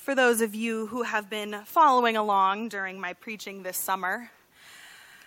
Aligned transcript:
For 0.00 0.14
those 0.14 0.40
of 0.40 0.54
you 0.54 0.86
who 0.86 1.02
have 1.02 1.28
been 1.28 1.60
following 1.66 2.16
along 2.16 2.70
during 2.70 2.98
my 2.98 3.12
preaching 3.12 3.62
this 3.62 3.76
summer, 3.76 4.30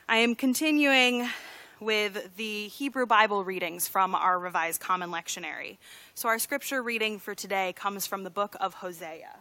I 0.10 0.18
am 0.18 0.34
continuing 0.34 1.30
with 1.80 2.36
the 2.38 2.70
Hebrew 2.70 3.06
Bible 3.06 3.44
readings 3.44 3.88
from 3.88 4.16
our 4.16 4.40
Revised 4.40 4.82
Common 4.82 5.12
Lectionary. 5.12 5.78
So, 6.16 6.28
our 6.28 6.40
scripture 6.40 6.82
reading 6.82 7.20
for 7.20 7.36
today 7.36 7.74
comes 7.74 8.08
from 8.08 8.24
the 8.24 8.32
book 8.32 8.56
of 8.60 8.74
Hosea. 8.74 9.36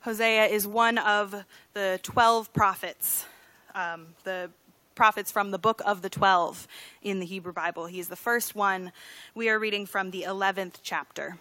Hosea 0.00 0.46
is 0.46 0.66
one 0.66 0.96
of 0.96 1.44
the 1.74 2.00
12 2.02 2.54
prophets, 2.54 3.26
um, 3.74 4.06
the 4.24 4.48
prophets 4.94 5.30
from 5.30 5.50
the 5.50 5.58
book 5.58 5.82
of 5.84 6.02
the 6.02 6.10
12 6.10 6.68
in 7.02 7.20
the 7.20 7.26
Hebrew 7.26 7.52
Bible. 7.52 7.86
He's 7.86 8.08
the 8.08 8.16
first 8.16 8.54
one. 8.54 8.92
We 9.34 9.48
are 9.48 9.58
reading 9.58 9.86
from 9.86 10.10
the 10.10 10.22
11th 10.22 10.76
chapter. 10.82 11.38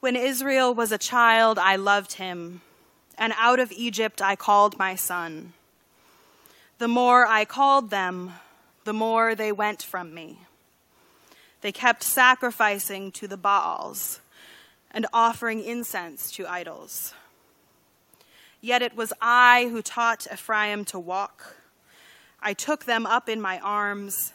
When 0.00 0.14
Israel 0.14 0.74
was 0.74 0.92
a 0.92 0.98
child, 0.98 1.58
I 1.58 1.76
loved 1.76 2.14
him, 2.14 2.60
and 3.16 3.32
out 3.36 3.58
of 3.58 3.72
Egypt 3.72 4.22
I 4.22 4.36
called 4.36 4.78
my 4.78 4.94
son. 4.94 5.54
The 6.78 6.88
more 6.88 7.26
I 7.26 7.44
called 7.44 7.90
them, 7.90 8.34
the 8.84 8.92
more 8.92 9.34
they 9.34 9.50
went 9.50 9.82
from 9.82 10.14
me. 10.14 10.40
They 11.60 11.72
kept 11.72 12.04
sacrificing 12.04 13.10
to 13.12 13.26
the 13.26 13.36
Baals 13.36 14.20
and 14.90 15.06
offering 15.12 15.64
incense 15.64 16.30
to 16.32 16.46
idols. 16.46 17.14
Yet 18.60 18.82
it 18.82 18.96
was 18.96 19.12
I 19.20 19.68
who 19.70 19.82
taught 19.82 20.26
Ephraim 20.32 20.84
to 20.86 20.98
walk. 20.98 21.56
I 22.40 22.54
took 22.54 22.84
them 22.84 23.06
up 23.06 23.28
in 23.28 23.40
my 23.40 23.58
arms, 23.60 24.32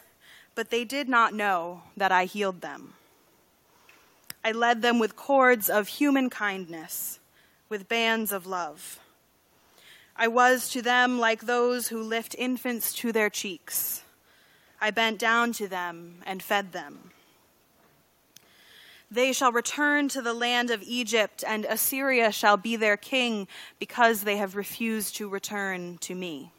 but 0.56 0.70
they 0.70 0.86
did 0.86 1.10
not 1.10 1.34
know 1.34 1.84
that 1.98 2.12
I 2.12 2.26
healed 2.26 2.62
them. 2.62 2.94
I 4.44 4.52
led 4.52 4.82
them 4.82 5.00
with 5.00 5.16
cords 5.16 5.70
of 5.70 5.88
human 5.88 6.30
kindness, 6.30 7.20
with 7.70 7.88
bands 7.88 8.32
of 8.32 8.46
love. 8.46 9.00
I 10.16 10.28
was 10.28 10.70
to 10.70 10.82
them 10.82 11.18
like 11.18 11.42
those 11.42 11.88
who 11.88 12.04
lift 12.04 12.36
infants 12.38 12.94
to 12.96 13.12
their 13.12 13.30
cheeks. 13.30 14.04
I 14.80 14.92
bent 14.92 15.18
down 15.18 15.54
to 15.54 15.68
them 15.68 16.18
and 16.26 16.44
fed 16.44 16.74
them. 16.74 17.13
They 19.14 19.32
shall 19.32 19.52
return 19.52 20.08
to 20.10 20.24
the 20.24 20.34
land 20.34 20.72
of 20.72 20.82
Egypt, 20.82 21.44
and 21.46 21.66
Assyria 21.66 22.32
shall 22.32 22.58
be 22.58 22.76
their 22.76 22.98
king, 22.98 23.48
because 23.78 24.24
they 24.24 24.38
have 24.38 24.56
refused 24.56 25.18
to 25.18 25.30
return 25.30 26.00
to 26.00 26.16
me. 26.16 26.52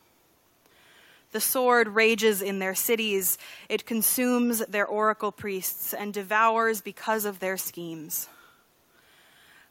The 1.33 1.41
sword 1.41 1.89
rages 1.89 2.41
in 2.41 2.61
their 2.61 2.77
cities, 2.77 3.39
it 3.69 3.85
consumes 3.85 4.61
their 4.67 4.87
oracle 4.87 5.33
priests, 5.33 5.93
and 5.93 6.15
devours 6.15 6.81
because 6.81 7.25
of 7.25 7.41
their 7.41 7.57
schemes. 7.57 8.29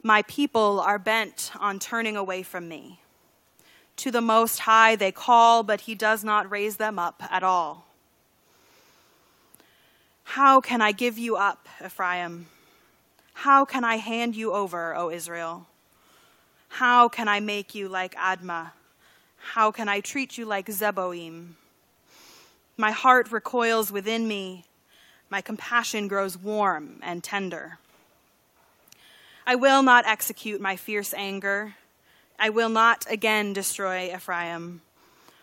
My 0.02 0.24
people 0.24 0.82
are 0.82 1.00
bent 1.00 1.52
on 1.58 1.80
turning 1.80 2.18
away 2.18 2.44
from 2.44 2.68
me. 2.68 3.00
To 3.96 4.12
the 4.12 4.20
Most 4.20 4.60
High 4.60 4.98
they 4.98 5.14
call, 5.14 5.64
but 5.64 5.82
he 5.82 5.96
does 5.96 6.22
not 6.22 6.52
raise 6.52 6.76
them 6.76 7.00
up 7.00 7.24
at 7.32 7.44
all. 7.44 7.86
How 10.24 10.60
can 10.60 10.82
I 10.82 10.92
give 10.92 11.18
you 11.18 11.38
up, 11.38 11.70
Ephraim? 11.82 12.48
How 13.34 13.66
can 13.66 13.84
I 13.84 13.98
hand 13.98 14.36
you 14.36 14.54
over, 14.54 14.96
O 14.96 15.10
Israel? 15.10 15.68
How 16.70 17.08
can 17.08 17.28
I 17.28 17.40
make 17.40 17.76
you 17.76 17.88
like 17.88 18.16
Admah? 18.16 18.72
How 19.38 19.72
can 19.72 19.90
I 19.90 20.00
treat 20.00 20.38
you 20.38 20.46
like 20.46 20.68
Zeboim? 20.68 21.50
My 22.78 22.92
heart 22.92 23.32
recoils 23.32 23.92
within 23.92 24.28
me. 24.28 24.66
My 25.30 25.42
compassion 25.42 26.08
grows 26.08 26.38
warm 26.38 27.00
and 27.04 27.24
tender. 27.24 27.78
I 29.46 29.56
will 29.56 29.84
not 29.84 30.08
execute 30.08 30.62
my 30.62 30.76
fierce 30.76 31.14
anger. 31.14 31.76
I 32.40 32.50
will 32.50 32.70
not 32.70 33.06
again 33.10 33.54
destroy 33.54 34.14
Ephraim. 34.14 34.82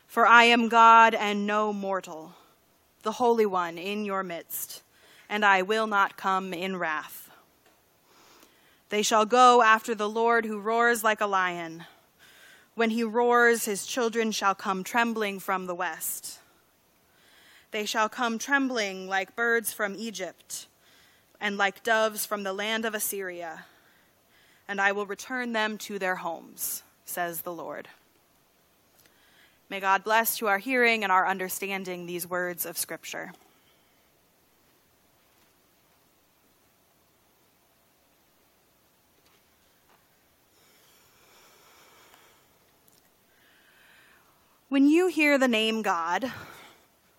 For 0.08 0.26
I 0.26 0.44
am 0.44 0.68
God 0.68 1.14
and 1.14 1.46
no 1.46 1.72
mortal, 1.72 2.32
the 3.02 3.12
Holy 3.12 3.46
One 3.46 3.78
in 3.78 4.04
your 4.04 4.24
midst, 4.24 4.82
and 5.28 5.44
I 5.44 5.62
will 5.62 5.86
not 5.86 6.16
come 6.16 6.52
in 6.52 6.76
wrath. 6.76 7.29
They 8.90 9.02
shall 9.02 9.24
go 9.24 9.62
after 9.62 9.94
the 9.94 10.08
Lord 10.08 10.44
who 10.44 10.58
roars 10.58 11.02
like 11.02 11.20
a 11.20 11.26
lion. 11.26 11.84
When 12.74 12.90
he 12.90 13.04
roars, 13.04 13.64
his 13.64 13.86
children 13.86 14.32
shall 14.32 14.54
come 14.54 14.84
trembling 14.84 15.38
from 15.38 15.66
the 15.66 15.74
west. 15.74 16.40
They 17.70 17.86
shall 17.86 18.08
come 18.08 18.36
trembling 18.36 19.08
like 19.08 19.36
birds 19.36 19.72
from 19.72 19.94
Egypt 19.96 20.66
and 21.40 21.56
like 21.56 21.84
doves 21.84 22.26
from 22.26 22.42
the 22.42 22.52
land 22.52 22.84
of 22.84 22.94
Assyria. 22.94 23.64
And 24.66 24.80
I 24.80 24.90
will 24.90 25.06
return 25.06 25.52
them 25.52 25.78
to 25.78 25.98
their 25.98 26.16
homes, 26.16 26.82
says 27.04 27.42
the 27.42 27.52
Lord. 27.52 27.88
May 29.68 29.78
God 29.78 30.02
bless 30.02 30.36
to 30.38 30.48
our 30.48 30.58
hearing 30.58 31.04
and 31.04 31.12
our 31.12 31.28
understanding 31.28 32.06
these 32.06 32.28
words 32.28 32.66
of 32.66 32.76
Scripture. 32.76 33.32
When 44.70 44.88
you 44.88 45.08
hear 45.08 45.36
the 45.36 45.48
name 45.48 45.82
God, 45.82 46.30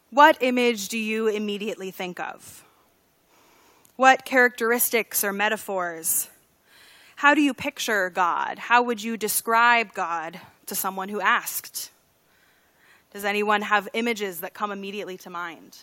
what 0.10 0.38
image 0.40 0.88
do 0.88 0.98
you 0.98 1.28
immediately 1.28 1.92
think 1.92 2.18
of? 2.18 2.64
What 3.98 4.24
characteristics 4.24 5.22
or 5.22 5.34
metaphors? 5.34 6.30
How 7.18 7.34
do 7.34 7.42
you 7.42 7.54
picture 7.54 8.10
God? 8.10 8.58
How 8.58 8.82
would 8.82 9.04
you 9.04 9.18
describe 9.18 9.94
God 9.94 10.40
to 10.68 10.76
someone 10.76 11.10
who 11.10 11.20
asked? 11.20 11.92
Does 13.12 13.26
anyone 13.26 13.64
have 13.64 13.90
images 13.94 14.40
that 14.40 14.54
come 14.54 14.72
immediately 14.72 15.18
to 15.18 15.30
mind? 15.30 15.78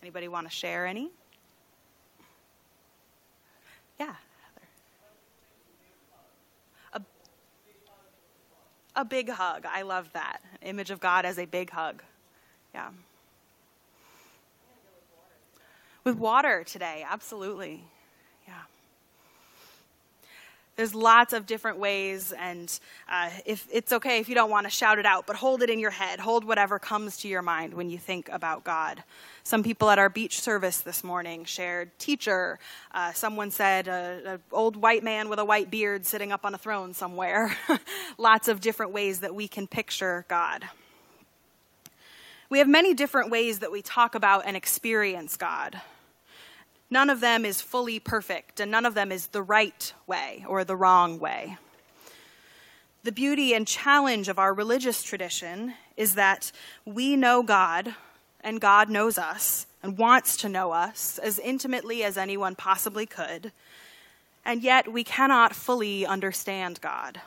Anybody 0.00 0.26
want 0.26 0.48
to 0.48 0.56
share 0.56 0.86
any? 0.86 1.10
Yeah. 4.00 4.14
A 8.94 9.04
big 9.04 9.28
hug. 9.28 9.66
I 9.68 9.82
love 9.82 10.10
that. 10.12 10.38
Image 10.62 10.90
of 10.90 11.00
God 11.00 11.24
as 11.24 11.38
a 11.38 11.46
big 11.46 11.70
hug. 11.70 12.02
Yeah. 12.74 12.90
With 16.04 16.16
water 16.16 16.64
today, 16.64 17.04
absolutely. 17.08 17.84
There's 20.74 20.94
lots 20.94 21.34
of 21.34 21.44
different 21.44 21.78
ways, 21.78 22.32
and 22.32 22.80
uh, 23.06 23.28
if 23.44 23.68
it's 23.70 23.92
okay 23.92 24.20
if 24.20 24.28
you 24.30 24.34
don't 24.34 24.50
want 24.50 24.64
to 24.64 24.70
shout 24.70 24.98
it 24.98 25.04
out, 25.04 25.26
but 25.26 25.36
hold 25.36 25.62
it 25.62 25.68
in 25.68 25.78
your 25.78 25.90
head. 25.90 26.18
Hold 26.18 26.44
whatever 26.44 26.78
comes 26.78 27.18
to 27.18 27.28
your 27.28 27.42
mind 27.42 27.74
when 27.74 27.90
you 27.90 27.98
think 27.98 28.30
about 28.30 28.64
God. 28.64 29.04
Some 29.44 29.62
people 29.62 29.90
at 29.90 29.98
our 29.98 30.08
beach 30.08 30.40
service 30.40 30.78
this 30.78 31.04
morning 31.04 31.44
shared 31.44 31.98
teacher. 31.98 32.58
Uh, 32.90 33.12
someone 33.12 33.50
said 33.50 33.86
an 33.86 34.40
old 34.50 34.76
white 34.76 35.04
man 35.04 35.28
with 35.28 35.38
a 35.38 35.44
white 35.44 35.70
beard 35.70 36.06
sitting 36.06 36.32
up 36.32 36.46
on 36.46 36.54
a 36.54 36.58
throne 36.58 36.94
somewhere. 36.94 37.54
lots 38.16 38.48
of 38.48 38.62
different 38.62 38.92
ways 38.92 39.20
that 39.20 39.34
we 39.34 39.48
can 39.48 39.66
picture 39.66 40.24
God. 40.28 40.64
We 42.48 42.60
have 42.60 42.68
many 42.68 42.94
different 42.94 43.30
ways 43.30 43.58
that 43.58 43.70
we 43.70 43.82
talk 43.82 44.14
about 44.14 44.44
and 44.46 44.56
experience 44.56 45.36
God. 45.36 45.80
None 46.92 47.08
of 47.08 47.20
them 47.20 47.46
is 47.46 47.62
fully 47.62 47.98
perfect, 47.98 48.60
and 48.60 48.70
none 48.70 48.84
of 48.84 48.92
them 48.92 49.10
is 49.10 49.28
the 49.28 49.42
right 49.42 49.94
way 50.06 50.44
or 50.46 50.62
the 50.62 50.76
wrong 50.76 51.18
way. 51.18 51.56
The 53.02 53.12
beauty 53.12 53.54
and 53.54 53.66
challenge 53.66 54.28
of 54.28 54.38
our 54.38 54.52
religious 54.52 55.02
tradition 55.02 55.72
is 55.96 56.16
that 56.16 56.52
we 56.84 57.16
know 57.16 57.42
God, 57.42 57.94
and 58.42 58.60
God 58.60 58.90
knows 58.90 59.16
us 59.16 59.66
and 59.82 59.96
wants 59.96 60.36
to 60.36 60.50
know 60.50 60.72
us 60.72 61.16
as 61.16 61.38
intimately 61.38 62.04
as 62.04 62.18
anyone 62.18 62.54
possibly 62.54 63.06
could, 63.06 63.52
and 64.44 64.62
yet 64.62 64.92
we 64.92 65.02
cannot 65.02 65.56
fully 65.56 66.04
understand 66.04 66.78
God. 66.82 67.22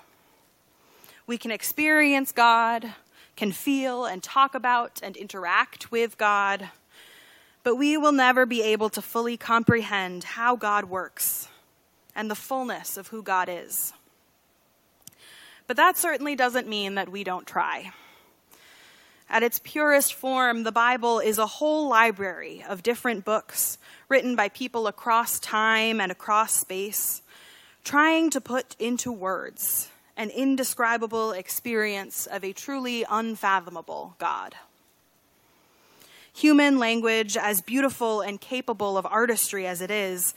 We 1.25 1.40
can 1.40 1.50
experience 1.50 2.31
God, 2.31 2.94
can 3.36 3.51
feel 3.51 4.06
and 4.06 4.22
talk 4.22 4.54
about 4.54 5.00
and 5.01 5.18
interact 5.18 5.92
with 5.92 6.19
God 6.19 6.69
but 7.66 7.78
we 7.78 7.98
will 7.98 8.12
never 8.12 8.46
be 8.46 8.62
able 8.62 8.90
to 8.92 9.02
fully 9.02 9.38
comprehend 9.38 10.24
how 10.24 10.56
God 10.56 10.86
works 10.86 11.48
and 12.16 12.30
the 12.30 12.36
fullness 12.36 12.96
of 12.96 13.08
who 13.08 13.24
God 13.24 13.50
is. 13.50 13.92
But 15.66 15.76
that 15.76 15.98
certainly 15.98 16.36
doesn't 16.36 16.70
mean 16.70 16.94
that 16.94 17.10
we 17.10 17.24
don't 17.24 17.48
try. 17.48 17.92
At 19.28 19.42
its 19.42 19.60
purest 19.64 20.14
form, 20.14 20.62
the 20.62 20.72
Bible 20.72 21.20
is 21.20 21.40
a 21.40 21.48
whole 21.48 21.90
library 21.90 22.64
of 22.70 22.84
different 22.84 23.26
books 23.26 23.80
written 24.10 24.36
by 24.36 24.50
people 24.50 24.86
across 24.86 25.40
time 25.40 26.00
and 26.00 26.12
across 26.12 26.54
space, 26.54 27.24
trying 27.84 28.30
to 28.30 28.40
put 28.40 28.76
into 28.78 29.12
words 29.12 29.90
an 30.16 30.30
indescribable 30.30 31.32
experience 31.32 32.28
of 32.28 32.44
a 32.44 32.54
truly 32.54 33.04
unfathomable 33.10 34.16
God. 34.20 34.54
Human 36.36 36.80
language, 36.80 37.38
as 37.38 37.62
beautiful 37.62 38.20
and 38.20 38.42
capable 38.42 38.98
of 38.98 39.06
artistry 39.06 39.66
as 39.66 39.80
it 39.80 39.90
is, 39.90 40.34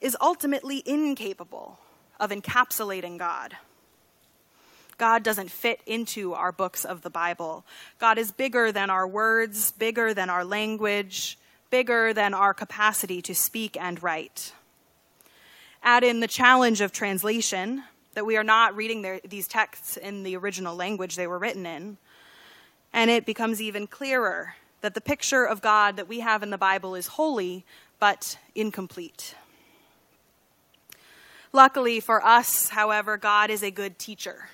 is 0.00 0.16
ultimately 0.20 0.82
incapable 0.84 1.78
of 2.18 2.30
encapsulating 2.30 3.16
God. 3.16 3.56
God 4.98 5.22
doesn't 5.22 5.52
fit 5.52 5.80
into 5.86 6.34
our 6.34 6.50
books 6.50 6.84
of 6.84 7.02
the 7.02 7.10
Bible. 7.10 7.64
God 8.00 8.18
is 8.18 8.32
bigger 8.32 8.72
than 8.72 8.90
our 8.90 9.06
words, 9.06 9.70
bigger 9.70 10.12
than 10.12 10.30
our 10.30 10.44
language, 10.44 11.38
bigger 11.70 12.12
than 12.12 12.34
our 12.34 12.52
capacity 12.52 13.22
to 13.22 13.32
speak 13.32 13.76
and 13.80 14.02
write. 14.02 14.52
Add 15.80 16.02
in 16.02 16.18
the 16.18 16.26
challenge 16.26 16.80
of 16.80 16.90
translation, 16.90 17.84
that 18.14 18.26
we 18.26 18.36
are 18.36 18.42
not 18.42 18.74
reading 18.74 19.02
their, 19.02 19.20
these 19.20 19.46
texts 19.46 19.96
in 19.96 20.24
the 20.24 20.36
original 20.36 20.74
language 20.74 21.14
they 21.14 21.28
were 21.28 21.38
written 21.38 21.66
in, 21.66 21.98
and 22.92 23.12
it 23.12 23.24
becomes 23.24 23.62
even 23.62 23.86
clearer 23.86 24.56
that 24.86 24.94
the 24.94 25.00
picture 25.00 25.44
of 25.44 25.60
God 25.60 25.96
that 25.96 26.06
we 26.06 26.20
have 26.20 26.44
in 26.44 26.50
the 26.50 26.56
Bible 26.56 26.94
is 26.94 27.08
holy 27.08 27.64
but 27.98 28.38
incomplete. 28.54 29.34
Luckily 31.52 31.98
for 31.98 32.24
us, 32.24 32.68
however, 32.68 33.16
God 33.16 33.50
is 33.50 33.64
a 33.64 33.72
good 33.72 33.98
teacher. 33.98 34.48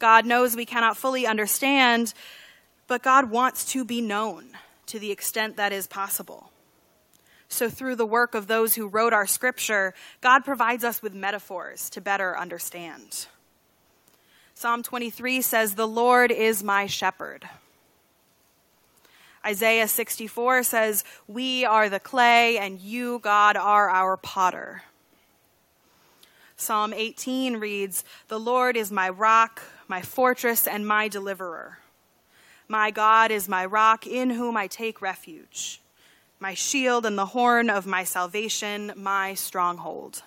God 0.00 0.26
knows 0.26 0.56
we 0.56 0.64
cannot 0.64 0.96
fully 0.96 1.28
understand, 1.28 2.12
but 2.88 3.04
God 3.04 3.30
wants 3.30 3.66
to 3.66 3.84
be 3.84 4.00
known 4.00 4.46
to 4.86 4.98
the 4.98 5.12
extent 5.12 5.56
that 5.58 5.72
is 5.72 5.86
possible. 5.86 6.50
So, 7.48 7.70
through 7.70 7.94
the 7.94 8.04
work 8.04 8.34
of 8.34 8.48
those 8.48 8.74
who 8.74 8.88
wrote 8.88 9.12
our 9.12 9.28
scripture, 9.28 9.94
God 10.20 10.44
provides 10.44 10.82
us 10.82 11.00
with 11.00 11.14
metaphors 11.14 11.88
to 11.90 12.00
better 12.00 12.36
understand. 12.36 13.28
Psalm 14.56 14.82
23 14.82 15.40
says, 15.40 15.76
The 15.76 15.86
Lord 15.86 16.32
is 16.32 16.64
my 16.64 16.86
shepherd. 16.86 17.48
Isaiah 19.48 19.88
64 19.88 20.62
says, 20.62 21.04
We 21.26 21.64
are 21.64 21.88
the 21.88 22.00
clay, 22.00 22.58
and 22.58 22.78
you, 22.78 23.18
God, 23.20 23.56
are 23.56 23.88
our 23.88 24.18
potter. 24.18 24.82
Psalm 26.54 26.92
18 26.92 27.56
reads, 27.56 28.04
The 28.28 28.38
Lord 28.38 28.76
is 28.76 28.92
my 28.92 29.08
rock, 29.08 29.62
my 29.86 30.02
fortress, 30.02 30.66
and 30.66 30.86
my 30.86 31.08
deliverer. 31.08 31.78
My 32.68 32.90
God 32.90 33.30
is 33.30 33.48
my 33.48 33.64
rock 33.64 34.06
in 34.06 34.28
whom 34.28 34.54
I 34.54 34.66
take 34.66 35.00
refuge, 35.00 35.80
my 36.38 36.52
shield 36.52 37.06
and 37.06 37.16
the 37.16 37.26
horn 37.26 37.70
of 37.70 37.86
my 37.86 38.04
salvation, 38.04 38.92
my 38.96 39.32
stronghold. 39.32 40.24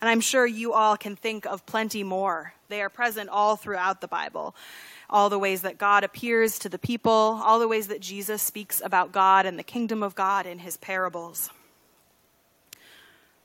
And 0.00 0.08
I'm 0.08 0.20
sure 0.20 0.46
you 0.46 0.72
all 0.72 0.96
can 0.96 1.16
think 1.16 1.46
of 1.46 1.66
plenty 1.66 2.04
more. 2.04 2.54
They 2.68 2.80
are 2.80 2.88
present 2.88 3.28
all 3.28 3.56
throughout 3.56 4.00
the 4.00 4.06
Bible. 4.06 4.54
All 5.10 5.28
the 5.28 5.38
ways 5.38 5.62
that 5.62 5.78
God 5.78 6.04
appears 6.04 6.58
to 6.60 6.68
the 6.68 6.78
people, 6.78 7.40
all 7.44 7.58
the 7.58 7.68
ways 7.68 7.88
that 7.88 8.00
Jesus 8.00 8.42
speaks 8.42 8.80
about 8.84 9.12
God 9.12 9.46
and 9.46 9.58
the 9.58 9.62
kingdom 9.62 10.02
of 10.02 10.14
God 10.14 10.46
in 10.46 10.60
his 10.60 10.76
parables. 10.76 11.50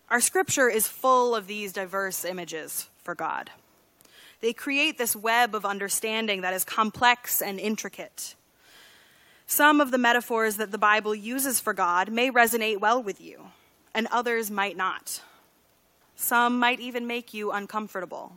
Our 0.09 0.21
scripture 0.21 0.69
is 0.69 0.87
full 0.87 1.35
of 1.35 1.47
these 1.47 1.73
diverse 1.73 2.25
images 2.25 2.89
for 3.03 3.13
God. 3.13 3.51
They 4.41 4.53
create 4.53 4.97
this 4.97 5.15
web 5.15 5.53
of 5.53 5.65
understanding 5.65 6.41
that 6.41 6.53
is 6.53 6.63
complex 6.63 7.41
and 7.41 7.59
intricate. 7.59 8.35
Some 9.45 9.81
of 9.81 9.91
the 9.91 9.97
metaphors 9.97 10.57
that 10.57 10.71
the 10.71 10.77
Bible 10.77 11.13
uses 11.13 11.59
for 11.59 11.73
God 11.73 12.11
may 12.11 12.31
resonate 12.31 12.79
well 12.79 13.01
with 13.01 13.19
you, 13.19 13.47
and 13.93 14.07
others 14.11 14.49
might 14.49 14.77
not. 14.77 15.21
Some 16.15 16.59
might 16.59 16.79
even 16.79 17.07
make 17.07 17.33
you 17.33 17.51
uncomfortable. 17.51 18.33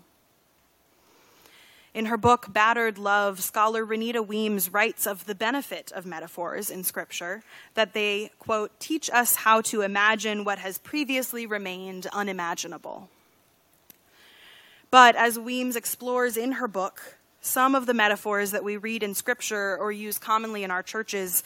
In 1.94 2.06
her 2.06 2.16
book, 2.16 2.50
Battered 2.50 2.96
Love, 2.96 3.40
scholar 3.40 3.84
Renita 3.84 4.26
Weems 4.26 4.72
writes 4.72 5.06
of 5.06 5.26
the 5.26 5.34
benefit 5.34 5.92
of 5.92 6.06
metaphors 6.06 6.70
in 6.70 6.84
Scripture, 6.84 7.42
that 7.74 7.92
they, 7.92 8.30
quote, 8.38 8.70
teach 8.80 9.10
us 9.10 9.34
how 9.34 9.60
to 9.62 9.82
imagine 9.82 10.42
what 10.42 10.58
has 10.58 10.78
previously 10.78 11.44
remained 11.44 12.06
unimaginable. 12.06 13.10
But 14.90 15.16
as 15.16 15.38
Weems 15.38 15.76
explores 15.76 16.38
in 16.38 16.52
her 16.52 16.68
book, 16.68 17.18
some 17.42 17.74
of 17.74 17.84
the 17.84 17.94
metaphors 17.94 18.52
that 18.52 18.64
we 18.64 18.78
read 18.78 19.02
in 19.02 19.14
Scripture 19.14 19.76
or 19.76 19.92
use 19.92 20.18
commonly 20.18 20.64
in 20.64 20.70
our 20.70 20.82
churches 20.82 21.42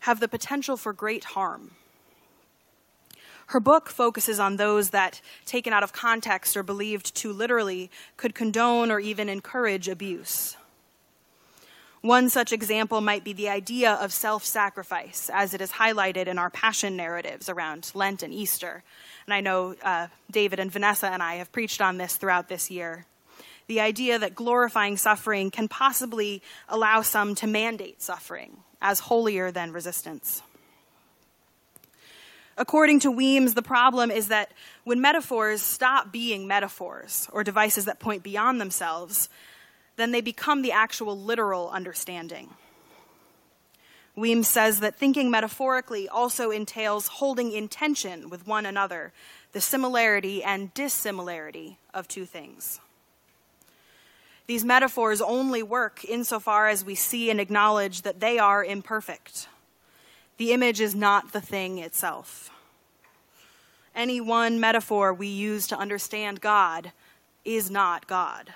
have 0.00 0.20
the 0.20 0.28
potential 0.28 0.76
for 0.76 0.92
great 0.92 1.24
harm. 1.24 1.70
Her 3.46 3.60
book 3.60 3.88
focuses 3.88 4.40
on 4.40 4.56
those 4.56 4.90
that, 4.90 5.20
taken 5.44 5.72
out 5.72 5.82
of 5.82 5.92
context 5.92 6.56
or 6.56 6.62
believed 6.62 7.14
too 7.14 7.32
literally, 7.32 7.90
could 8.16 8.34
condone 8.34 8.90
or 8.90 8.98
even 8.98 9.28
encourage 9.28 9.88
abuse. 9.88 10.56
One 12.00 12.28
such 12.28 12.52
example 12.52 13.00
might 13.00 13.24
be 13.24 13.32
the 13.32 13.48
idea 13.48 13.92
of 13.94 14.12
self 14.12 14.44
sacrifice, 14.44 15.30
as 15.32 15.54
it 15.54 15.60
is 15.60 15.72
highlighted 15.72 16.26
in 16.26 16.38
our 16.38 16.50
passion 16.50 16.96
narratives 16.96 17.48
around 17.48 17.90
Lent 17.94 18.22
and 18.22 18.32
Easter, 18.32 18.84
and 19.26 19.34
I 19.34 19.40
know 19.40 19.74
uh, 19.82 20.08
David 20.30 20.60
and 20.60 20.70
Vanessa 20.70 21.08
and 21.08 21.22
I 21.22 21.36
have 21.36 21.50
preached 21.50 21.80
on 21.80 21.98
this 21.98 22.16
throughout 22.16 22.48
this 22.48 22.70
year. 22.70 23.06
The 23.66 23.80
idea 23.80 24.18
that 24.18 24.36
glorifying 24.36 24.96
suffering 24.96 25.50
can 25.50 25.66
possibly 25.66 26.42
allow 26.68 27.02
some 27.02 27.34
to 27.36 27.46
mandate 27.48 28.00
suffering 28.00 28.58
as 28.80 29.00
holier 29.00 29.50
than 29.50 29.72
resistance. 29.72 30.42
According 32.58 33.00
to 33.00 33.10
Weems, 33.10 33.54
the 33.54 33.62
problem 33.62 34.10
is 34.10 34.28
that 34.28 34.50
when 34.84 35.00
metaphors 35.00 35.60
stop 35.60 36.10
being 36.10 36.46
metaphors 36.46 37.28
or 37.32 37.44
devices 37.44 37.84
that 37.84 38.00
point 38.00 38.22
beyond 38.22 38.60
themselves, 38.60 39.28
then 39.96 40.10
they 40.10 40.22
become 40.22 40.62
the 40.62 40.72
actual 40.72 41.18
literal 41.18 41.68
understanding. 41.70 42.50
Weems 44.14 44.48
says 44.48 44.80
that 44.80 44.96
thinking 44.96 45.30
metaphorically 45.30 46.08
also 46.08 46.50
entails 46.50 47.08
holding 47.08 47.52
in 47.52 47.68
tension 47.68 48.30
with 48.30 48.46
one 48.46 48.64
another 48.64 49.12
the 49.52 49.60
similarity 49.60 50.42
and 50.42 50.72
dissimilarity 50.72 51.78
of 51.92 52.08
two 52.08 52.24
things. 52.24 52.80
These 54.46 54.64
metaphors 54.64 55.20
only 55.20 55.62
work 55.62 56.04
insofar 56.04 56.68
as 56.68 56.84
we 56.84 56.94
see 56.94 57.30
and 57.30 57.40
acknowledge 57.40 58.02
that 58.02 58.20
they 58.20 58.38
are 58.38 58.64
imperfect. 58.64 59.48
The 60.38 60.52
image 60.52 60.80
is 60.80 60.94
not 60.94 61.32
the 61.32 61.40
thing 61.40 61.78
itself. 61.78 62.50
Any 63.94 64.20
one 64.20 64.60
metaphor 64.60 65.14
we 65.14 65.28
use 65.28 65.66
to 65.68 65.78
understand 65.78 66.42
God 66.42 66.92
is 67.44 67.70
not 67.70 68.06
God. 68.06 68.52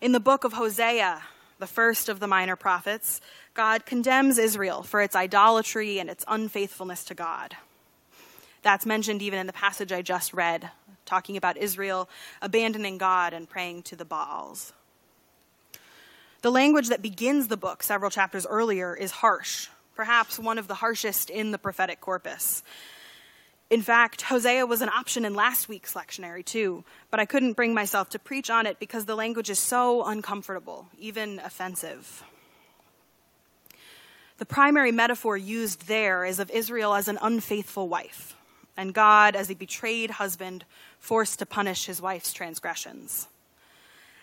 In 0.00 0.12
the 0.12 0.20
book 0.20 0.44
of 0.44 0.52
Hosea, 0.52 1.22
the 1.58 1.66
first 1.66 2.08
of 2.08 2.20
the 2.20 2.26
minor 2.26 2.56
prophets, 2.56 3.20
God 3.54 3.86
condemns 3.86 4.38
Israel 4.38 4.82
for 4.82 5.00
its 5.00 5.16
idolatry 5.16 5.98
and 5.98 6.08
its 6.08 6.24
unfaithfulness 6.28 7.04
to 7.04 7.14
God. 7.14 7.56
That's 8.62 8.86
mentioned 8.86 9.22
even 9.22 9.40
in 9.40 9.46
the 9.48 9.52
passage 9.52 9.92
I 9.92 10.02
just 10.02 10.32
read, 10.32 10.70
talking 11.04 11.36
about 11.36 11.56
Israel 11.56 12.08
abandoning 12.40 12.98
God 12.98 13.32
and 13.32 13.48
praying 13.48 13.82
to 13.84 13.96
the 13.96 14.04
Baals. 14.04 14.72
The 16.42 16.50
language 16.50 16.88
that 16.88 17.02
begins 17.02 17.46
the 17.46 17.56
book 17.56 17.84
several 17.84 18.10
chapters 18.10 18.46
earlier 18.46 18.96
is 18.96 19.12
harsh, 19.12 19.68
perhaps 19.94 20.40
one 20.40 20.58
of 20.58 20.66
the 20.66 20.74
harshest 20.74 21.30
in 21.30 21.52
the 21.52 21.58
prophetic 21.58 22.00
corpus. 22.00 22.64
In 23.70 23.80
fact, 23.80 24.22
Hosea 24.22 24.66
was 24.66 24.82
an 24.82 24.88
option 24.88 25.24
in 25.24 25.34
last 25.34 25.68
week's 25.68 25.94
lectionary 25.94 26.44
too, 26.44 26.82
but 27.12 27.20
I 27.20 27.26
couldn't 27.26 27.52
bring 27.52 27.74
myself 27.74 28.10
to 28.10 28.18
preach 28.18 28.50
on 28.50 28.66
it 28.66 28.80
because 28.80 29.04
the 29.04 29.14
language 29.14 29.50
is 29.50 29.60
so 29.60 30.04
uncomfortable, 30.04 30.88
even 30.98 31.38
offensive. 31.38 32.24
The 34.38 34.44
primary 34.44 34.90
metaphor 34.90 35.36
used 35.36 35.86
there 35.86 36.24
is 36.24 36.40
of 36.40 36.50
Israel 36.50 36.94
as 36.94 37.06
an 37.06 37.20
unfaithful 37.22 37.88
wife, 37.88 38.34
and 38.76 38.92
God 38.92 39.36
as 39.36 39.48
a 39.48 39.54
betrayed 39.54 40.10
husband 40.10 40.64
forced 40.98 41.38
to 41.38 41.46
punish 41.46 41.86
his 41.86 42.02
wife's 42.02 42.32
transgressions. 42.32 43.28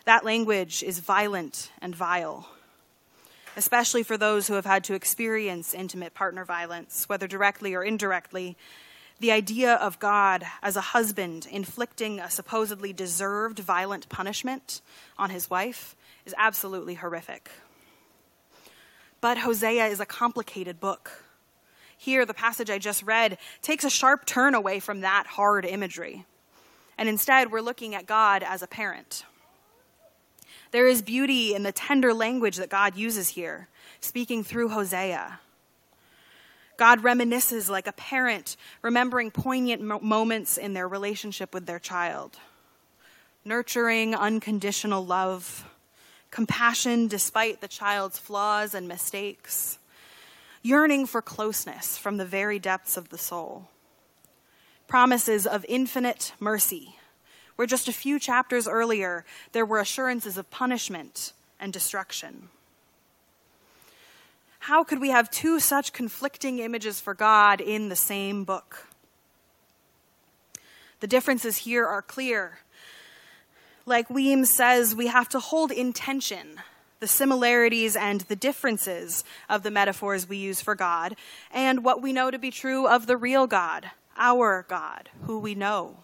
That 0.10 0.26
language 0.26 0.82
is 0.82 0.98
violent 0.98 1.72
and 1.84 1.96
vile, 1.96 2.50
especially 3.56 4.02
for 4.02 4.18
those 4.18 4.48
who 4.48 4.56
have 4.56 4.66
had 4.66 4.84
to 4.86 4.96
experience 4.96 5.76
intimate 5.76 6.16
partner 6.16 6.44
violence, 6.44 7.08
whether 7.08 7.28
directly 7.28 7.76
or 7.76 7.84
indirectly, 7.84 8.58
the 9.20 9.32
idea 9.32 9.76
of 9.76 10.00
God 10.00 10.44
as 10.64 10.76
a 10.76 10.82
husband 10.98 11.48
inflicting 11.52 12.20
a 12.20 12.32
supposedly 12.32 12.92
deserved 12.92 13.60
violent 13.60 14.10
punishment 14.10 14.82
on 15.16 15.30
his 15.30 15.48
wife 15.48 15.96
is 16.26 16.34
absolutely 16.40 16.96
horrific. 16.96 17.52
But 19.22 19.38
Hosea 19.38 19.86
is 19.86 20.00
a 20.00 20.08
complicated 20.08 20.80
book. 20.80 21.24
Here, 22.00 22.26
the 22.26 22.34
passage 22.34 22.72
I 22.72 22.80
just 22.80 23.04
read 23.04 23.38
takes 23.62 23.84
a 23.84 23.92
sharp 23.92 24.26
turn 24.26 24.56
away 24.56 24.80
from 24.80 25.02
that 25.02 25.28
hard 25.28 25.66
imagery. 25.66 26.26
And 26.98 27.08
instead, 27.08 27.52
we're 27.52 27.62
looking 27.62 27.94
at 27.94 28.08
God 28.08 28.42
as 28.42 28.64
a 28.64 28.68
parent. 28.68 29.24
There 30.72 30.88
is 30.88 31.02
beauty 31.02 31.56
in 31.56 31.64
the 31.64 31.72
tender 31.72 32.14
language 32.14 32.58
that 32.58 32.70
God 32.70 32.96
uses 32.96 33.30
here, 33.30 33.68
speaking 34.02 34.44
through 34.44 34.70
Hosea. 34.70 35.40
God 36.78 37.02
reminisces 37.02 37.70
like 37.70 37.88
a 37.88 37.92
parent 37.92 38.56
remembering 38.82 39.32
poignant 39.32 39.82
mo- 39.82 40.00
moments 40.00 40.58
in 40.58 40.74
their 40.74 40.88
relationship 40.88 41.54
with 41.54 41.66
their 41.66 41.80
child. 41.80 42.38
nurturing, 43.46 44.14
unconditional 44.14 45.04
love, 45.04 45.66
compassion 46.30 47.08
despite 47.08 47.62
the 47.62 47.68
child's 47.68 48.20
flaws 48.20 48.76
and 48.76 48.88
mistakes, 48.88 49.80
yearning 50.62 51.06
for 51.08 51.22
closeness 51.22 51.98
from 51.98 52.18
the 52.18 52.26
very 52.26 52.60
depths 52.60 52.98
of 52.98 53.10
the 53.10 53.18
soul, 53.18 53.70
promises 54.88 55.48
of 55.48 55.66
infinite 55.68 56.34
mercy, 56.40 56.99
where 57.60 57.68
just 57.68 57.90
a 57.90 57.92
few 57.92 58.18
chapters 58.18 58.70
earlier 58.70 59.26
there 59.52 59.66
were 59.66 59.80
assurances 59.80 60.38
of 60.38 60.50
punishment 60.50 61.34
and 61.60 61.74
destruction. 61.74 62.48
How 64.60 64.86
could 64.86 65.02
we 65.02 65.10
have 65.10 65.30
two 65.30 65.60
such 65.60 65.92
conflicting 65.92 66.60
images 66.60 67.02
for 67.02 67.14
God 67.14 67.60
in 67.60 67.90
the 67.90 67.98
same 67.98 68.46
book? 68.46 68.88
The 71.02 71.08
differences 71.08 71.58
here 71.58 71.86
are 71.86 72.02
clear. 72.02 72.60
Like 73.86 74.10
Weems 74.10 74.56
says, 74.56 74.96
we 74.96 75.08
have 75.08 75.28
to 75.28 75.42
hold 75.42 75.70
in 75.70 75.92
tension 75.92 76.62
the 77.02 77.08
similarities 77.08 77.98
and 77.98 78.22
the 78.22 78.38
differences 78.38 79.26
of 79.50 79.64
the 79.64 79.72
metaphors 79.72 80.30
we 80.30 80.38
use 80.38 80.62
for 80.62 80.76
God 80.76 81.18
and 81.52 81.84
what 81.84 82.02
we 82.02 82.14
know 82.14 82.32
to 82.32 82.40
be 82.40 82.52
true 82.52 82.88
of 82.88 83.06
the 83.06 83.18
real 83.18 83.48
God, 83.48 83.92
our 84.16 84.66
God, 84.70 85.10
who 85.24 85.40
we 85.40 85.56
know. 85.56 85.98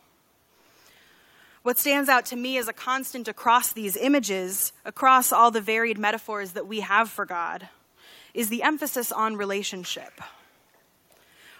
What 1.66 1.80
stands 1.80 2.10
out 2.10 2.28
to 2.28 2.36
me 2.36 2.60
as 2.60 2.68
a 2.68 2.74
constant 2.74 3.28
across 3.28 3.74
these 3.74 3.98
images, 3.98 4.72
across 4.86 5.32
all 5.32 5.50
the 5.50 5.62
varied 5.62 5.98
metaphors 5.98 6.52
that 6.52 6.68
we 6.68 6.82
have 6.82 7.10
for 7.10 7.26
God, 7.26 7.70
is 8.36 8.50
the 8.50 8.62
emphasis 8.62 9.12
on 9.12 9.36
relationship. 9.36 10.22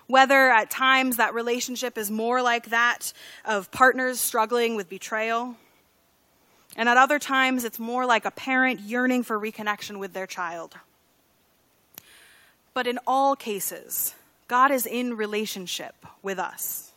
Whether 0.06 0.52
at 0.52 0.70
times 0.70 1.18
that 1.18 1.34
relationship 1.34 1.98
is 1.98 2.12
more 2.12 2.44
like 2.44 2.70
that 2.70 3.14
of 3.46 3.72
partners 3.72 4.20
struggling 4.20 4.76
with 4.76 4.90
betrayal, 4.90 5.56
and 6.76 6.88
at 6.88 6.98
other 6.98 7.18
times 7.18 7.64
it's 7.64 7.80
more 7.80 8.06
like 8.06 8.26
a 8.26 8.32
parent 8.32 8.82
yearning 8.82 9.24
for 9.24 9.40
reconnection 9.40 9.98
with 9.98 10.14
their 10.14 10.28
child. 10.28 10.76
But 12.76 12.86
in 12.86 13.00
all 13.08 13.36
cases, 13.36 14.14
God 14.48 14.70
is 14.70 14.86
in 14.86 15.18
relationship 15.18 15.96
with 16.22 16.38
us. 16.38 16.92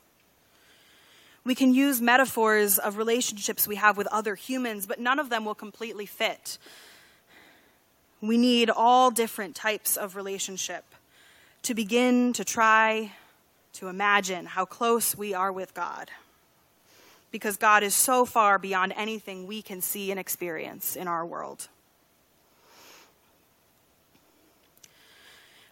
We 1.48 1.54
can 1.54 1.72
use 1.72 2.02
metaphors 2.02 2.78
of 2.78 2.98
relationships 2.98 3.66
we 3.66 3.76
have 3.76 3.96
with 3.96 4.06
other 4.08 4.34
humans, 4.34 4.84
but 4.84 5.00
none 5.00 5.18
of 5.18 5.30
them 5.30 5.46
will 5.46 5.54
completely 5.54 6.04
fit. 6.04 6.58
We 8.20 8.36
need 8.36 8.68
all 8.68 9.10
different 9.10 9.54
types 9.54 9.96
of 9.96 10.14
relationship 10.14 10.84
to 11.62 11.72
begin 11.74 12.34
to 12.34 12.44
try 12.44 13.12
to 13.72 13.88
imagine 13.88 14.44
how 14.44 14.66
close 14.66 15.16
we 15.16 15.32
are 15.32 15.50
with 15.50 15.72
God. 15.72 16.10
Because 17.30 17.56
God 17.56 17.82
is 17.82 17.94
so 17.94 18.26
far 18.26 18.58
beyond 18.58 18.92
anything 18.94 19.46
we 19.46 19.62
can 19.62 19.80
see 19.80 20.10
and 20.10 20.20
experience 20.20 20.96
in 20.96 21.08
our 21.08 21.24
world. 21.24 21.68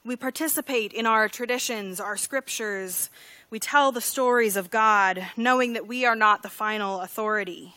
We 0.07 0.17
participate 0.17 0.95
in 0.95 1.05
our 1.05 1.29
traditions, 1.29 2.01
our 2.01 2.17
scriptures. 2.17 3.11
We 3.49 3.61
tell 3.61 3.93
the 3.93 4.01
stories 4.01 4.57
of 4.57 4.71
God, 4.71 5.25
knowing 5.37 5.75
that 5.75 5.87
we 5.87 6.05
are 6.05 6.17
not 6.17 6.43
the 6.43 6.49
final 6.49 7.01
authority, 7.01 7.75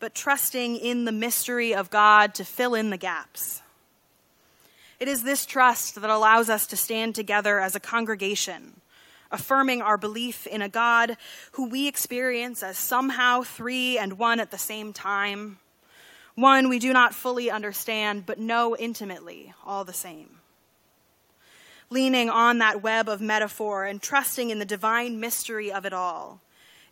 but 0.00 0.12
trusting 0.12 0.76
in 0.76 1.04
the 1.04 1.12
mystery 1.12 1.72
of 1.72 1.88
God 1.88 2.34
to 2.34 2.44
fill 2.44 2.74
in 2.74 2.90
the 2.90 2.96
gaps. 2.96 3.62
It 4.98 5.06
is 5.06 5.22
this 5.22 5.46
trust 5.46 5.94
that 6.00 6.10
allows 6.10 6.50
us 6.50 6.66
to 6.68 6.76
stand 6.76 7.14
together 7.14 7.60
as 7.60 7.76
a 7.76 7.80
congregation, 7.80 8.80
affirming 9.30 9.82
our 9.82 9.96
belief 9.96 10.48
in 10.48 10.62
a 10.62 10.68
God 10.68 11.16
who 11.52 11.68
we 11.68 11.86
experience 11.86 12.64
as 12.64 12.76
somehow 12.76 13.42
three 13.42 13.98
and 13.98 14.18
one 14.18 14.40
at 14.40 14.50
the 14.50 14.58
same 14.58 14.92
time, 14.92 15.58
one 16.34 16.68
we 16.68 16.80
do 16.80 16.92
not 16.92 17.14
fully 17.14 17.52
understand 17.52 18.26
but 18.26 18.40
know 18.40 18.76
intimately 18.76 19.54
all 19.64 19.84
the 19.84 19.92
same. 19.92 20.37
Leaning 21.90 22.28
on 22.28 22.58
that 22.58 22.82
web 22.82 23.08
of 23.08 23.20
metaphor 23.20 23.84
and 23.84 24.02
trusting 24.02 24.50
in 24.50 24.58
the 24.58 24.64
divine 24.64 25.18
mystery 25.18 25.72
of 25.72 25.86
it 25.86 25.92
all 25.92 26.40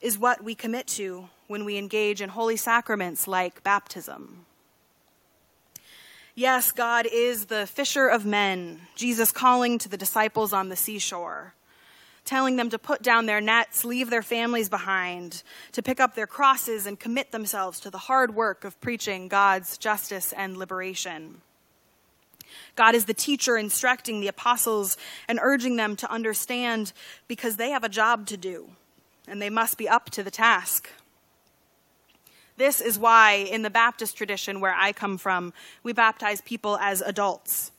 is 0.00 0.18
what 0.18 0.42
we 0.42 0.54
commit 0.54 0.86
to 0.86 1.28
when 1.48 1.64
we 1.64 1.76
engage 1.76 2.22
in 2.22 2.30
holy 2.30 2.56
sacraments 2.56 3.28
like 3.28 3.62
baptism. 3.62 4.46
Yes, 6.34 6.70
God 6.70 7.06
is 7.10 7.46
the 7.46 7.66
fisher 7.66 8.08
of 8.08 8.26
men, 8.26 8.82
Jesus 8.94 9.32
calling 9.32 9.78
to 9.78 9.88
the 9.88 9.96
disciples 9.96 10.52
on 10.52 10.68
the 10.68 10.76
seashore, 10.76 11.54
telling 12.26 12.56
them 12.56 12.68
to 12.68 12.78
put 12.78 13.00
down 13.02 13.24
their 13.24 13.40
nets, 13.40 13.84
leave 13.84 14.10
their 14.10 14.22
families 14.22 14.68
behind, 14.68 15.42
to 15.72 15.82
pick 15.82 15.98
up 15.98 16.14
their 16.14 16.26
crosses 16.26 16.84
and 16.86 17.00
commit 17.00 17.32
themselves 17.32 17.80
to 17.80 17.90
the 17.90 17.96
hard 17.96 18.34
work 18.34 18.64
of 18.64 18.78
preaching 18.82 19.28
God's 19.28 19.78
justice 19.78 20.34
and 20.34 20.58
liberation. 20.58 21.40
God 22.74 22.94
is 22.94 23.04
the 23.06 23.14
teacher 23.14 23.56
instructing 23.56 24.20
the 24.20 24.28
apostles 24.28 24.96
and 25.28 25.38
urging 25.42 25.76
them 25.76 25.96
to 25.96 26.10
understand 26.10 26.92
because 27.28 27.56
they 27.56 27.70
have 27.70 27.84
a 27.84 27.88
job 27.88 28.26
to 28.26 28.36
do 28.36 28.70
and 29.28 29.40
they 29.40 29.50
must 29.50 29.78
be 29.78 29.88
up 29.88 30.10
to 30.10 30.22
the 30.22 30.30
task. 30.30 30.90
This 32.56 32.80
is 32.80 32.98
why, 32.98 33.32
in 33.34 33.62
the 33.62 33.70
Baptist 33.70 34.16
tradition 34.16 34.60
where 34.60 34.74
I 34.74 34.92
come 34.92 35.18
from, 35.18 35.52
we 35.82 35.92
baptize 35.92 36.40
people 36.40 36.78
as 36.78 37.02
adults, 37.02 37.70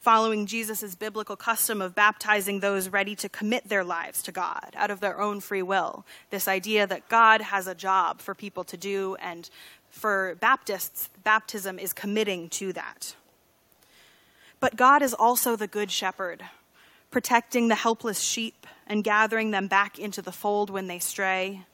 following 0.00 0.46
Jesus' 0.46 0.94
biblical 0.94 1.36
custom 1.36 1.82
of 1.82 1.94
baptizing 1.94 2.60
those 2.60 2.88
ready 2.88 3.14
to 3.16 3.28
commit 3.28 3.68
their 3.68 3.84
lives 3.84 4.22
to 4.22 4.32
God 4.32 4.70
out 4.74 4.90
of 4.90 5.00
their 5.00 5.20
own 5.20 5.40
free 5.40 5.62
will. 5.62 6.06
This 6.30 6.48
idea 6.48 6.86
that 6.86 7.08
God 7.10 7.42
has 7.42 7.66
a 7.66 7.74
job 7.74 8.20
for 8.20 8.34
people 8.34 8.64
to 8.64 8.76
do, 8.78 9.16
and 9.16 9.50
for 9.90 10.36
Baptists, 10.40 11.10
baptism 11.22 11.78
is 11.78 11.92
committing 11.92 12.48
to 12.50 12.72
that. 12.72 13.16
But 14.60 14.76
God 14.76 15.02
is 15.02 15.14
also 15.14 15.56
the 15.56 15.66
good 15.66 15.90
shepherd, 15.90 16.42
protecting 17.10 17.68
the 17.68 17.74
helpless 17.74 18.20
sheep 18.20 18.66
and 18.86 19.04
gathering 19.04 19.50
them 19.50 19.68
back 19.68 19.98
into 19.98 20.22
the 20.22 20.32
fold 20.32 20.70
when 20.70 20.86
they 20.86 20.98
stray 20.98 21.64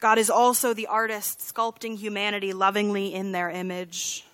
God 0.00 0.16
is 0.16 0.30
also 0.30 0.72
the 0.72 0.86
artist 0.86 1.40
sculpting 1.40 1.98
humanity 1.98 2.54
lovingly 2.54 3.12
in 3.12 3.32
their 3.32 3.50
image. 3.50 4.24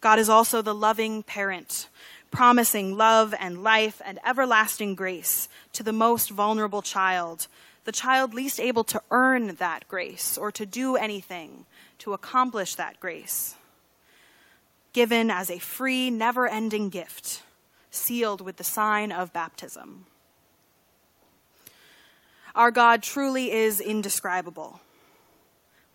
God 0.00 0.18
is 0.18 0.30
also 0.30 0.62
the 0.62 0.74
loving 0.74 1.22
parent, 1.22 1.88
promising 2.30 2.96
love 2.96 3.34
and 3.38 3.62
life 3.62 4.00
and 4.04 4.18
everlasting 4.26 4.94
grace 4.94 5.50
to 5.74 5.82
the 5.82 5.92
most 5.92 6.30
vulnerable 6.30 6.80
child, 6.80 7.46
the 7.84 7.92
child 7.92 8.32
least 8.32 8.58
able 8.58 8.84
to 8.84 9.02
earn 9.10 9.56
that 9.56 9.86
grace 9.86 10.38
or 10.38 10.50
to 10.52 10.64
do 10.64 10.96
anything 10.96 11.66
to 11.98 12.14
accomplish 12.14 12.74
that 12.74 12.98
grace. 12.98 13.54
Given 14.96 15.30
as 15.30 15.50
a 15.50 15.58
free, 15.58 16.10
never 16.10 16.48
ending 16.48 16.88
gift, 16.88 17.42
sealed 17.90 18.40
with 18.40 18.56
the 18.56 18.64
sign 18.64 19.12
of 19.12 19.32
baptism. 19.32 20.06
Our 22.54 22.70
God 22.70 23.02
truly 23.02 23.52
is 23.52 23.78
indescribable 23.78 24.80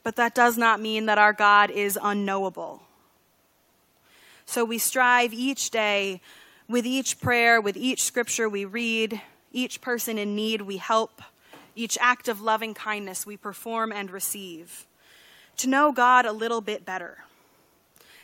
but 0.03 0.15
that 0.15 0.35
does 0.35 0.57
not 0.57 0.81
mean 0.81 1.05
that 1.05 1.17
our 1.17 1.33
God 1.33 1.69
is 1.69 1.97
unknowable. 2.01 2.81
So 4.45 4.65
we 4.65 4.77
strive 4.77 5.33
each 5.33 5.69
day 5.69 6.21
with 6.67 6.85
each 6.85 7.19
prayer, 7.19 7.61
with 7.61 7.77
each 7.77 8.03
scripture 8.03 8.49
we 8.49 8.65
read, 8.65 9.21
each 9.51 9.81
person 9.81 10.17
in 10.17 10.35
need 10.35 10.61
we 10.61 10.77
help, 10.77 11.21
each 11.75 11.97
act 12.01 12.27
of 12.27 12.41
loving 12.41 12.73
kindness 12.73 13.25
we 13.25 13.37
perform 13.37 13.91
and 13.91 14.09
receive, 14.09 14.85
to 15.57 15.67
know 15.67 15.91
God 15.91 16.25
a 16.25 16.31
little 16.31 16.61
bit 16.61 16.85
better, 16.85 17.19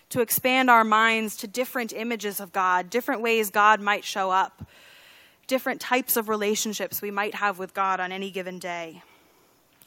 to 0.10 0.22
expand 0.22 0.70
our 0.70 0.84
minds 0.84 1.36
to 1.38 1.48
different 1.48 1.94
images 1.94 2.40
of 2.40 2.52
God, 2.52 2.90
different 2.90 3.22
ways 3.22 3.50
God 3.50 3.82
might 3.82 4.04
show 4.04 4.32
up, 4.32 4.66
different 5.48 5.82
types 5.82 6.18
of 6.18 6.30
relationships 6.30 7.02
we 7.02 7.12
might 7.12 7.36
have 7.36 7.60
with 7.60 7.74
God 7.74 8.00
on 8.00 8.12
any 8.12 8.32
given 8.32 8.60
day 8.60 9.04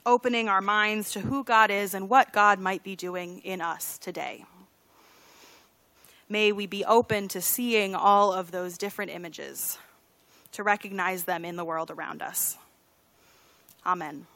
opening 0.07 0.49
our 0.49 0.61
minds 0.61 1.13
to 1.13 1.21
who 1.21 1.45
God 1.45 1.71
is 1.71 1.95
and 1.95 2.09
what 2.09 2.33
God 2.33 2.59
might 2.59 2.83
be 2.83 2.97
doing 2.97 3.41
in 3.41 3.61
us 3.61 3.99
today. 3.99 4.45
May 6.29 6.53
we 6.53 6.67
be 6.67 6.85
open 6.85 7.29
to 7.29 7.41
seeing 7.41 7.95
all 7.95 8.33
of 8.33 8.51
those 8.51 8.79
different 8.79 9.11
images, 9.11 9.79
to 10.53 10.63
recognize 10.63 11.25
them 11.25 11.45
in 11.45 11.57
the 11.57 11.65
world 11.65 11.91
around 11.91 12.23
us. 12.23 12.57
Amen. 13.85 14.27